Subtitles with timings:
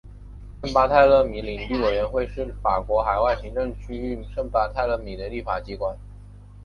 [0.63, 5.95] 圣巴泰勒米领地委员会是法国海外行政区域圣巴泰勒米的立法机关。